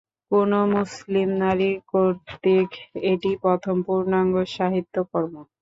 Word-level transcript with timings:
কোনো 0.31 0.59
মুসলিম 0.73 1.29
নারী 1.43 1.69
কর্তৃক 1.91 2.69
এটিই 3.09 3.35
প্রথম 3.43 3.75
পূর্ণাঙ্গ 3.87 4.35
সাহিত্যকর্ম। 4.55 5.33